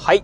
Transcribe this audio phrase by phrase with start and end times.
[0.00, 0.22] はい。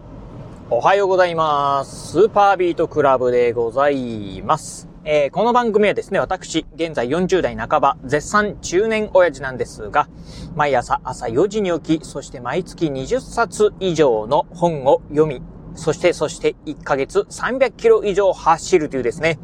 [0.71, 2.13] おはようございます。
[2.13, 4.89] スーパービートクラブでございます。
[5.05, 10.09] えー、この番組はですね、私、現在40代半ば、絶賛中年親父なんですが、
[10.55, 15.43] 毎朝朝4時に起き、そして毎月20冊以上の本を読み、
[15.75, 19.41] そしてそして1ヶ月300キロ以上走るというですね、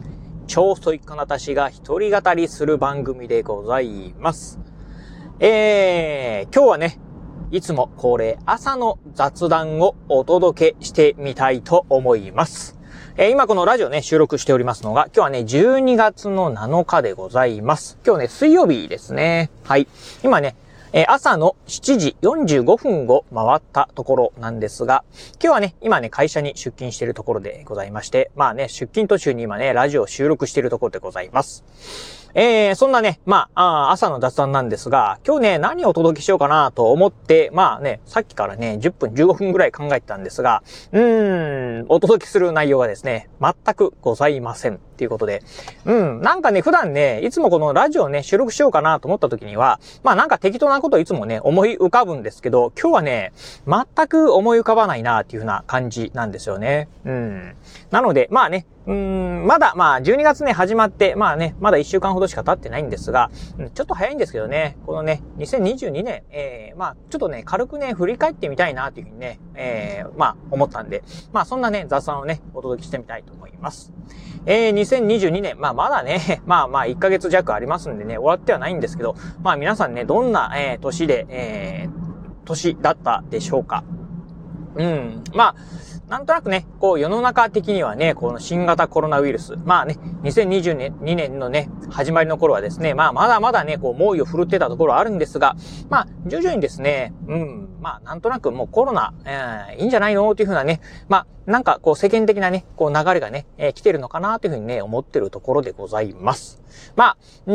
[0.47, 4.61] 超ストイックな私が一人語りする番組でございます。
[5.41, 7.01] えー、今日はね、
[7.53, 12.79] いつも恒例朝の雑談をお届けしてみたいと思います。
[13.17, 17.99] えー、今このラジオね、収録しておりますのが、今日はね、12月の7日でございます。
[18.07, 19.51] 今日ね、水曜日ですね。
[19.65, 19.89] はい。
[20.23, 20.55] 今ね、
[20.93, 25.03] えー、朝の7時45分を回ったところなんですが、
[25.43, 32.20] 今日はね、今ね、会社に出勤しているところでございまして、まあね、出勤途中に今ね、ラジオ収録しているところでございます。
[32.35, 44.81] えー、そんなね、まあ、朝の雑談なんですが、今日ね、何をお届けしようかなと思って、まあね、さっきからね、10分15分ぐらい考えてたんですが、うーん、お届けする内容がですね、全くございません。
[45.01, 45.43] っていうことで。
[45.87, 53.33] うん、なんかね、普段ね、いつもこのラジオね、収録しようかなと思った時には、まあなんか適当なこといつもね、思い浮かぶんですけど、今日はね、
[53.67, 56.89] 全く思い浮かばないなっていう風な感じなんですよね。
[57.07, 57.57] うん。
[57.91, 63.31] なので、まあね、うん、まだ、まあ、12月ね、始まって、まあね、まだ1週間ほどしか経ってないんですが、
[63.73, 73.93] ちょっと早いんですけどね、このね、2022年、えー、まあ、ちょっとね、軽くね、振り返ってみたいな、というふうにね、えー、まあ、思ったんで、まあ、そんなね、雑談をね、お届けしてみたいと思います。
[74.45, 83.85] えー、2022年、まあ、まだね、ま あまあ、1ヶ月弱ありますんでね、終わってはないんですけど、まあ、皆さんね、どんな、えー、年で、えー、年だったでしょうか。
[84.75, 85.23] うん。
[85.33, 85.55] まあ、
[86.11, 95.55] なんとなくね、こう世の中的にはね、この新型コロナウイルス、まあね、2022年のね、始まりの頃はですね、まあまだまだね、こう猛威を振るってたところはあるんですが、
[95.89, 100.29] まあ徐々にですね、うん、まあなんとなくもうコロナ、えー、いいんじゃないの？
[100.33, 106.61] っていうふうなね、まあなんかこう世間的なね、こう流れがね、えー、来てるのかなというふうにね、思ってるところでございます。
[106.97, 107.17] まあ、
[107.47, 107.55] う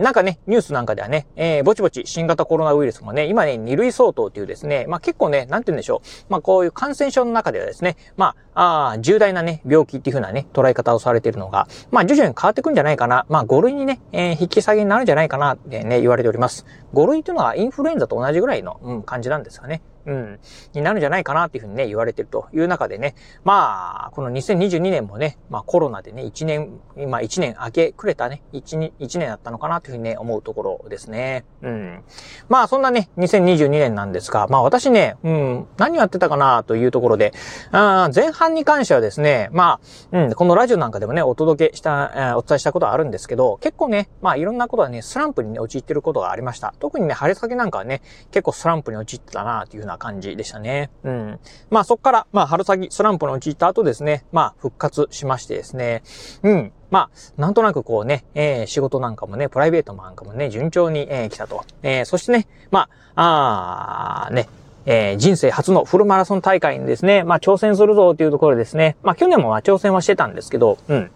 [0.00, 6.08] ん、なんかね、ニュースなんかではね、えー、ぼちぼち新型コロナウイルスもね、今ね、2類相当っていうですね、まあ結構ね、なんて言うんでしょう。
[6.28, 13.26] まあこういう感染症の中ではですね、まあ、あ重大なね、病気っていう風なね、捉え方をされているのが、まあ徐々に変わってくんじゃないかな。
[13.28, 16.66] まあ5類にね、えー、引き下げになるんじゃないかなってね、言われております。
[16.94, 19.82] 5類というのはインフルエンザと同じぐらいの、うん、感じなんですかね。
[20.06, 20.40] うん、
[20.74, 23.14] になるんじゃないかなっていうふうにね、言われてるという中でね、
[23.44, 31.44] まあ、この2022年もね、まあコロナでね、1年、今1年明けくれたね、1, 1年だったのかなというふうにね、思うところですね。
[31.62, 32.02] うん。
[32.48, 37.32] まあそんなね、2022年なんですが、まあ私ね、うん、何やってたかなというところで、
[37.70, 39.80] あ前半に関してはですね、ま
[40.12, 46.74] あ、うん、このラジオなんかでもね、お届けした、お伝えしたことはあるんですけど、結構ね、まあいろんなことはね、スランプにね、陥ってることがありました。
[46.78, 50.90] 特にね、晴れ先なんかはね、結構スランプに陥ってたなというふうなな感じでしたね。
[51.04, 51.38] うん。
[51.70, 56.02] まあそっから、まあ春先スランプの陥った後ですね、まあ復活しましてですね、
[56.42, 56.72] うん。
[56.90, 61.64] まあ、なんとなくこうね、えー、仕事なんかもね、プライベートなんかもね、順調に、えー、来たと。
[61.82, 64.46] えー、そしてね、まあ、あ、ね、
[64.84, 68.96] えー、人生初のフルマラソン大会にですね、まあ挑戦するぞというところですね。
[69.02, 71.10] まあ去年もま挑戦はしてたんですけど、うん。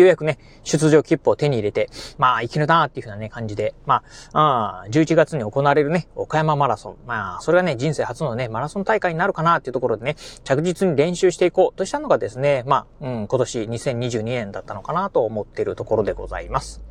[0.00, 4.02] ようやくね、出場切符を手に入れて、まあ、いけるなーっていう風なね、感じで、ま
[4.32, 6.96] あ、あ11月に行われるね、岡山マラソン。
[7.06, 16.82] まあ、それがね、人生初のね、マラソン大会になるかなっていうところでね、着実に練習していこうとしたのがですね、まあ、うん、今年2022年だったのかなと思っているところでございます。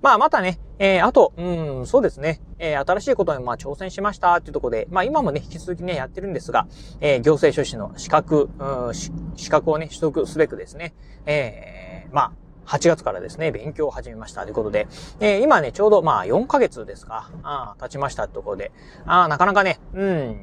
[0.00, 6.68] まあ、またね、えー、あと、うん、そうですね、えー、新しいことにまあ挑戦しましたっていうところで、まあ今もね、引き続きね、やってるんですが、
[7.00, 9.10] えー、行政書士の資格、うん、資
[9.50, 10.94] 格をね、取得すべくですね、
[11.26, 12.32] えー、まあ、
[12.68, 14.86] 8月からですね、勉強を始めましたということで、
[15.20, 18.72] えー、今ね、ちょうどまあ4ヶ月ですか、あ経ちましたところで、
[19.06, 20.36] あなかなかね、うん、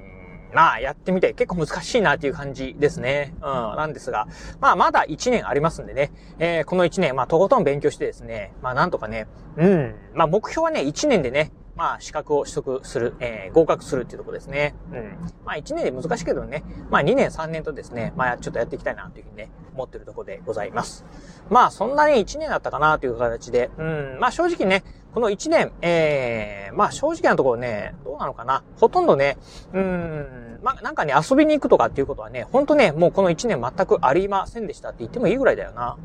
[0.56, 3.34] まあ、やってみて結構難しいなっていう感じですね。
[3.38, 4.28] うん、なんですが、
[4.60, 9.28] まあ、まだ1年ありますんでね、えー、この1年、まあ、とことん勉強してですね、まあ、なんとかね、
[9.58, 14.76] うん、まあ、目標はね、1年でね、まあ、資格を取得する、えー、合格するっていうところですね。
[14.92, 15.18] うん。
[15.46, 21.06] まあ、1年で難しいけどね、まあ、2年、3年とですね、まあ、ちょっとやっていきたいなというふうにね、思ってるところでございます。
[21.50, 24.84] まあ、そんなに1年だったかなという形で、うん、まあ、正直ね、
[25.16, 28.64] この1年、えー、まあ、正直なところね、どうなのかな？
[28.82, 29.38] ほとんどね、
[29.72, 35.96] うん、まあ、なんかね、遊びに行くとかっていうことはね、ほんとね、もうこの1年全くありませんでしたって言ってもいいぐらいだよな。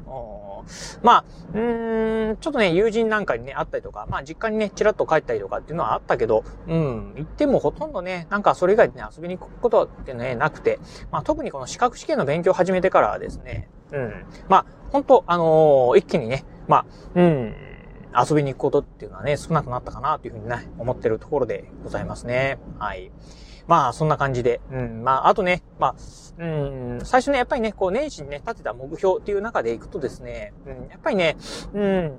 [1.03, 1.25] まあ、
[1.55, 10.79] うーん、ちょっとね、友人なんかにね、会ったりとか、まあ実家にね、ちらっと帰ったりとかっていうのはあったけど、うん、行ってもほとんどね、なんかそれ以外でね、遊びに行くことってね、なくて、
[11.11, 16.87] まあ特にこの資格試験の勉強を始めてからはですね、うん、まあ、本当あのー、一気にね、まあ、
[17.17, 17.55] うん、
[18.17, 22.59] 遊びに行くことっていうのはね、少なくなったかなというふうにね、思ってるところでございますね。
[22.79, 23.11] はい。
[23.67, 25.95] まあ、そんな感じで、うん、まあ、あとね、まあ、
[26.39, 31.37] うん、最初ね、やっぱりね、こう、年始にね、立てた目標っていう中でいくとですね、うん、やっぱりね、
[31.73, 32.19] うん、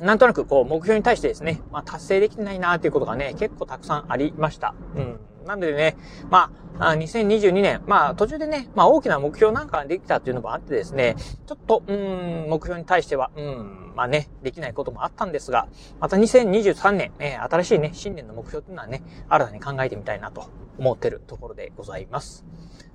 [0.00, 4.74] なんとなくこう、目標に対してですね、まあ、達成できてないなっていうことがね、結構たくさんありました。
[4.96, 5.20] うん。
[5.46, 5.96] なんでね、
[6.30, 11.16] まあ、2022年、まあ、途中でね、まあ、大きな目標なんかができたっていうのもあってですね、
[11.46, 15.68] ちょっと、うん、目標に対しては、うん、まあね、できないこともあったんですが、
[16.00, 22.44] また2023年、えー、新しいね、新年の目標っていうのはね、新たに考えてみたいなと思ってるところでございます。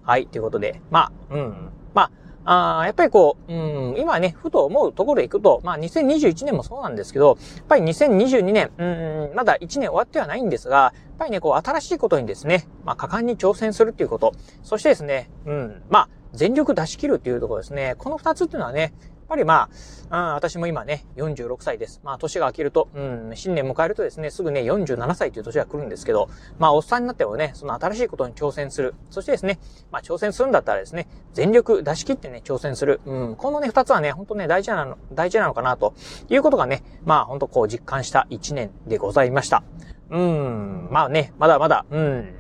[0.03, 2.11] はい、ということで、まあ、うん、まあ、
[2.45, 14.33] あやっぱりこう、うん、今ね、ふと思うところでいくと、まあ2021年もそうなんですけど、やっぱり2022年、うん、まだ1年終わってはないんですが、やっぱりね、こう新しいことにですね、まあ果敢に挑戦するっていうこと、
[14.63, 17.95] そしてですね、うん、まあ全力出し切るっていうところですね。
[17.97, 18.93] この二つっていうのはね、
[19.31, 19.69] ぱりま
[20.09, 22.01] あ、うん、私も今ね、46歳です。
[22.03, 26.29] まあ、年が明けると、うん、新年迎えるとですね、すぐね、47歳という年が来るんですけど、
[26.59, 28.93] まあ、おっさんになってもね、その新しいことに挑戦する。
[29.09, 29.57] そしてですね、
[29.89, 32.99] まあ、挑戦するんだったらですね、全力出し切ってね、挑戦する。
[33.05, 35.93] うん、このね、二つはね、本当ね、大事なの、大事なのかな、と
[36.29, 39.63] いうことがね、まあ、本当こう実感した一年でございました。
[40.09, 42.35] うん、まあね、まだまだ、うん、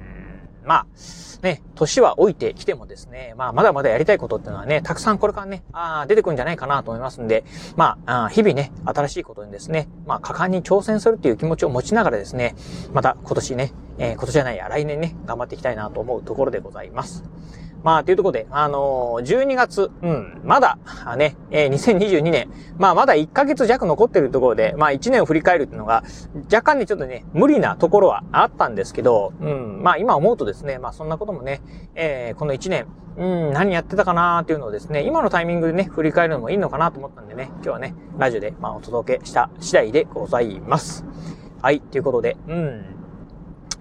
[0.65, 0.85] まあ、
[1.41, 7.43] ね、年は老いてきてもですね、まあ、まだまだやりたいことっていうのはね、たくさんこれからね、あ出てくるんじゃないかなと思いますんで、
[7.75, 12.55] まあ、あ日々ね、新しいことにですね、まあ、果敢に挑戦するっていう気持ちを持ちながらですね、
[12.93, 17.23] また今年ね、えー、今年じゃないや、来年ね、頑張っていきたいなと思うところでございます。
[17.83, 20.77] まあ、というところで、あのー、12月、うん、まだ、
[21.17, 26.03] ね、えー、2022年、まあ、まだ1ヶ月弱残ってるところで、まあ、1年を振り返るっていうのが、
[26.45, 31.61] 若干ね、ちょっとね、無理なところはあったんですけど、うん、まあ、今思うとですね、まあ、そんなこともね、
[31.95, 32.85] えー、この1年、
[33.17, 41.05] うん、何やってたかなーっていうのをですね、今のタイミングでね、振り返るのもいいのかなと思ったんでね、今日はね、ラジオで、まあ、お届けした次第でございます。
[41.61, 43.00] はい、ということで、うん、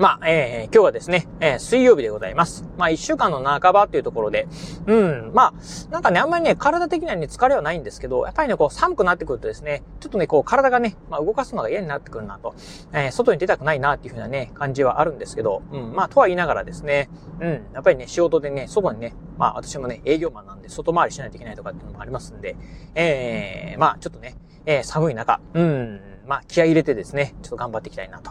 [0.01, 2.65] まあ、えー、今日はですね、えー、水曜日でございます。
[2.79, 4.49] まあ、一週間の半ばっていうところで、
[4.87, 5.55] うん、まあ、
[5.91, 12.55] なんかね、あんまりね、体的にはね、疲れはないんですけど、やっぱりね、こう、寒くなってくるとですね、ちょっとね、こう、体がね、まあ、動かすのが嫌になってくるなと、
[12.95, 22.57] えー、外に出たくないなっていうふうなね、感じはあるんですけど、うん、まあ、とは言いながらですね、うん、やっぱりね、仕事でね、外にね、まあ、私もね、営業マンなんで、外回りしないといけないとかっていうのもありますんで、
[22.95, 28.31] えー、まあ、ちょっとね、えー、寒い中、うん、まあ、気合入れてですね、ちょっと頑張っていきたいなと。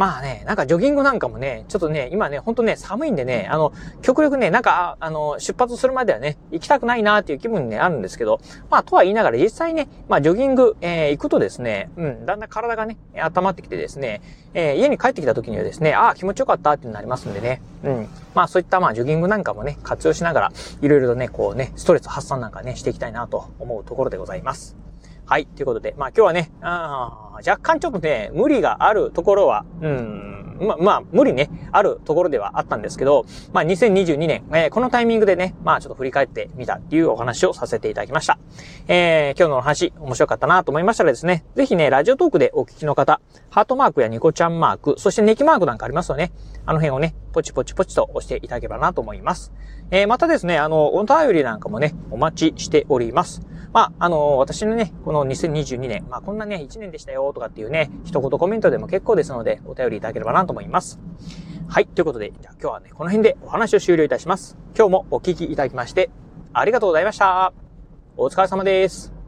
[0.00, 14.22] まあね、なんかジョギングなんかもね、ちょっとね、今ね、ほんとね、寒いんでね、あの、極力ね、なんか、あの、出発するまではね、行きたくないなっていう気分に、ね、あるんですけど、まあ、とは言いながら実際ね、まあ、ジョギング、えー、行くとですね、うん、だんだん体がね、温まってきてですね、
[14.54, 18.08] えー、家に帰ってきた時にはですね、ああ、気持ちよかったってなりますんでね、うん。
[18.34, 24.78] まあ、そういった、まあ、ジョギングなんかもね、活用しながら、いろいろとね、こうね、ストレス発散なんかね、していきたいなと思うところでございます。
[25.26, 25.46] はい。
[25.46, 38.38] ということで、まあ今日はね、あ若干ちょっとね、無理があるところは、うん、ま、まあ、無理ね、あるところではあったんですけど、まあ2022年、えー、このタイミングでね、まあちょっと振り返ってみたっていうお話をさせていただきました。
[38.86, 43.20] えー、今日のお話、面白かったなと思いましたらですね、ぜひね、ラジオトークでお聞きの方、
[43.50, 46.32] ハートマークやニコちゃんマーク、そしてネキマークなんかありますよね。
[46.66, 49.52] あの辺をね、ポチポチポチと押していただければなと思います。
[49.90, 53.42] えー、またですね、あの、お便りなんかもね、お待ちしております。
[53.72, 61.00] まあ、あの、私のね、この2022年、まあ、こんなね、1年でしたよとかっていうね、一言コメントでも結構ですので、お便りいただければなと思います。
[61.68, 61.86] はい。
[61.86, 64.56] ということで、じゃあ今日はね、この辺でお話を終了いたします。
[64.76, 66.10] 今日もお聞きいただきまして、
[66.52, 67.52] ありがとうございました。
[68.16, 69.19] お疲れ様です。